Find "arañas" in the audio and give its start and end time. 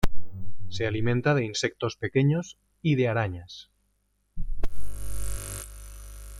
3.07-3.69